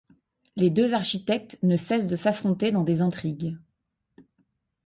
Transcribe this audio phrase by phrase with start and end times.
[0.55, 3.55] Les deux architectes ne cessent de s'affronter dans des intrigues.